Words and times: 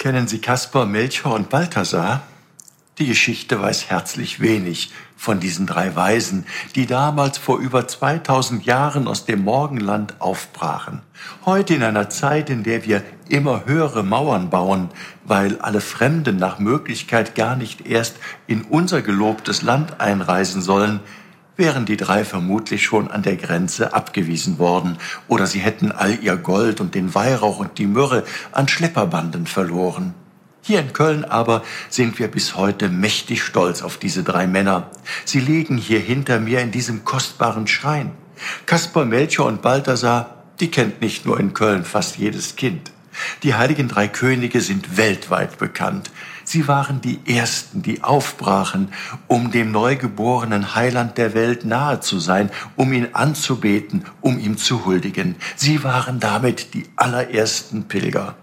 Kennen 0.00 0.28
Sie 0.28 0.38
Kaspar, 0.38 0.86
Melchior 0.86 1.34
und 1.34 1.50
Balthasar? 1.50 2.22
Die 2.96 3.06
Geschichte 3.06 3.60
weiß 3.60 3.90
herzlich 3.90 4.40
wenig 4.40 4.92
von 5.14 5.40
diesen 5.40 5.66
drei 5.66 5.94
Weisen, 5.94 6.46
die 6.74 6.86
damals 6.86 7.36
vor 7.36 7.58
über 7.58 7.86
2000 7.86 8.64
Jahren 8.64 9.06
aus 9.06 9.26
dem 9.26 9.44
Morgenland 9.44 10.18
aufbrachen. 10.18 11.02
Heute 11.44 11.74
in 11.74 11.82
einer 11.82 12.08
Zeit, 12.08 12.48
in 12.48 12.62
der 12.62 12.86
wir 12.86 13.02
immer 13.28 13.66
höhere 13.66 14.02
Mauern 14.02 14.48
bauen, 14.48 14.88
weil 15.26 15.58
alle 15.58 15.82
Fremden 15.82 16.38
nach 16.38 16.58
Möglichkeit 16.58 17.34
gar 17.34 17.54
nicht 17.54 17.86
erst 17.86 18.16
in 18.46 18.62
unser 18.62 19.02
gelobtes 19.02 19.60
Land 19.60 20.00
einreisen 20.00 20.62
sollen, 20.62 21.00
wären 21.60 21.84
die 21.84 21.96
drei 21.96 22.24
vermutlich 22.24 22.82
schon 22.82 23.10
an 23.10 23.22
der 23.22 23.36
Grenze 23.36 23.94
abgewiesen 23.94 24.58
worden, 24.58 24.96
oder 25.28 25.46
sie 25.46 25.60
hätten 25.60 25.92
all 25.92 26.18
ihr 26.20 26.36
Gold 26.36 26.80
und 26.80 26.96
den 26.96 27.14
Weihrauch 27.14 27.60
und 27.60 27.78
die 27.78 27.86
Myrrhe 27.86 28.24
an 28.50 28.66
Schlepperbanden 28.66 29.46
verloren. 29.46 30.14
Hier 30.62 30.80
in 30.80 30.92
Köln 30.92 31.24
aber 31.24 31.62
sind 31.88 32.18
wir 32.18 32.28
bis 32.28 32.56
heute 32.56 32.88
mächtig 32.88 33.42
stolz 33.42 33.82
auf 33.82 33.98
diese 33.98 34.22
drei 34.22 34.46
Männer. 34.46 34.90
Sie 35.24 35.40
liegen 35.40 35.76
hier 35.76 36.00
hinter 36.00 36.40
mir 36.40 36.60
in 36.60 36.70
diesem 36.70 37.04
kostbaren 37.04 37.66
Schrein. 37.66 38.12
Kaspar, 38.66 39.04
Melchior 39.04 39.46
und 39.46 39.62
Balthasar, 39.62 40.42
die 40.60 40.70
kennt 40.70 41.00
nicht 41.00 41.26
nur 41.26 41.38
in 41.38 41.54
Köln 41.54 41.84
fast 41.84 42.16
jedes 42.16 42.56
Kind. 42.56 42.90
Die 43.42 43.54
heiligen 43.54 43.88
drei 43.88 44.08
Könige 44.08 44.60
sind 44.60 44.96
weltweit 44.96 45.58
bekannt. 45.58 46.10
Sie 46.44 46.68
waren 46.68 47.00
die 47.00 47.20
Ersten, 47.26 47.82
die 47.82 48.02
aufbrachen, 48.02 48.92
um 49.26 49.50
dem 49.50 49.72
neugeborenen 49.72 50.74
Heiland 50.74 51.18
der 51.18 51.34
Welt 51.34 51.64
nahe 51.64 52.00
zu 52.00 52.18
sein, 52.18 52.50
um 52.76 52.92
ihn 52.92 53.08
anzubeten, 53.12 54.04
um 54.20 54.38
ihm 54.38 54.56
zu 54.56 54.84
huldigen. 54.84 55.36
Sie 55.56 55.84
waren 55.84 56.20
damit 56.20 56.74
die 56.74 56.86
allerersten 56.96 57.84
Pilger. 57.84 58.36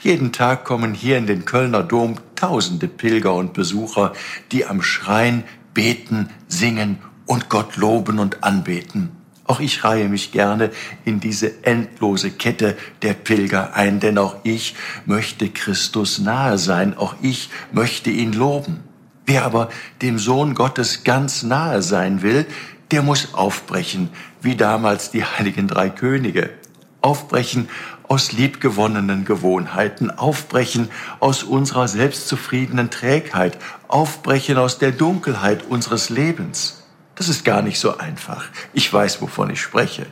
Jeden 0.00 0.32
Tag 0.32 0.64
kommen 0.64 0.94
hier 0.94 1.18
in 1.18 1.26
den 1.26 1.44
Kölner 1.44 1.82
Dom 1.82 2.16
tausende 2.36 2.88
Pilger 2.88 3.34
und 3.34 3.52
Besucher, 3.52 4.12
die 4.50 4.66
am 4.66 4.82
Schrein 4.82 5.44
beten, 5.74 6.28
singen 6.48 6.98
und 7.26 7.48
Gott 7.48 7.76
loben 7.76 8.18
und 8.18 8.44
anbeten. 8.44 9.21
Auch 9.52 9.60
ich 9.60 9.84
reihe 9.84 10.08
mich 10.08 10.32
gerne 10.32 10.70
in 11.04 11.20
diese 11.20 11.62
endlose 11.66 12.30
Kette 12.30 12.74
der 13.02 13.12
Pilger 13.12 13.74
ein, 13.74 14.00
denn 14.00 14.16
auch 14.16 14.36
ich 14.44 14.74
möchte 15.04 15.50
Christus 15.50 16.18
nahe 16.18 16.56
sein, 16.56 16.96
auch 16.96 17.16
ich 17.20 17.50
möchte 17.70 18.08
ihn 18.08 18.32
loben. 18.32 18.80
Wer 19.26 19.44
aber 19.44 19.68
dem 20.00 20.18
Sohn 20.18 20.54
Gottes 20.54 21.04
ganz 21.04 21.42
nahe 21.42 21.82
sein 21.82 22.22
will, 22.22 22.46
der 22.92 23.02
muss 23.02 23.34
aufbrechen, 23.34 24.08
wie 24.40 24.56
damals 24.56 25.10
die 25.10 25.22
heiligen 25.22 25.68
drei 25.68 25.90
Könige. 25.90 26.48
Aufbrechen 27.02 27.68
aus 28.08 28.32
liebgewonnenen 28.32 29.26
Gewohnheiten, 29.26 30.10
aufbrechen 30.10 30.88
aus 31.20 31.42
unserer 31.42 31.88
selbstzufriedenen 31.88 32.88
Trägheit, 32.88 33.58
aufbrechen 33.88 34.56
aus 34.56 34.78
der 34.78 34.92
Dunkelheit 34.92 35.62
unseres 35.68 36.08
Lebens. 36.08 36.81
Das 37.14 37.28
ist 37.28 37.44
gar 37.44 37.62
nicht 37.62 37.78
so 37.78 37.98
einfach. 37.98 38.46
Ich 38.72 38.92
weiß, 38.92 39.20
wovon 39.20 39.50
ich 39.50 39.60
spreche. 39.60 40.06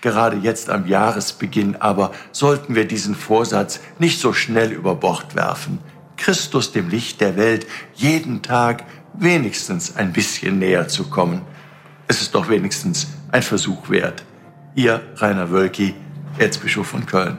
Gerade 0.00 0.38
jetzt 0.38 0.70
am 0.70 0.86
Jahresbeginn 0.86 1.76
aber 1.76 2.12
sollten 2.32 2.74
wir 2.74 2.86
diesen 2.86 3.14
Vorsatz 3.14 3.80
nicht 3.98 4.20
so 4.20 4.32
schnell 4.32 4.72
über 4.72 4.94
Bord 4.94 5.34
werfen. 5.34 5.78
Christus, 6.16 6.72
dem 6.72 6.88
Licht 6.88 7.20
der 7.20 7.36
Welt, 7.36 7.66
jeden 7.94 8.42
Tag 8.42 8.84
wenigstens 9.12 9.96
ein 9.96 10.12
bisschen 10.12 10.58
näher 10.58 10.88
zu 10.88 11.04
kommen. 11.04 11.42
Es 12.08 12.22
ist 12.22 12.34
doch 12.34 12.48
wenigstens 12.48 13.08
ein 13.30 13.42
Versuch 13.42 13.90
wert. 13.90 14.24
Ihr 14.74 15.02
Rainer 15.16 15.50
Wölki, 15.50 15.94
Erzbischof 16.38 16.86
von 16.86 17.04
Köln. 17.06 17.38